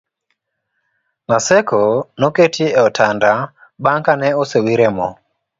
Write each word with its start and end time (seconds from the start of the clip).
Naseko 1.27 1.81
noketi 2.19 2.65
e 2.79 2.79
otanda 2.87 3.31
bang'e 3.83 4.03
ka 4.05 4.13
ne 4.21 4.29
osewire 4.41 4.87
mo 4.95 5.07